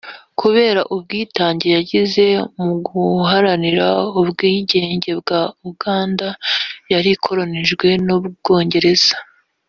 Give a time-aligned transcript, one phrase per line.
[0.39, 2.25] kubera ubwitange yagize
[2.61, 3.87] mu guharanira
[4.19, 6.27] ubwigenge bwa Uganda
[6.93, 9.15] yari ikolonijwe n’u Bwongereza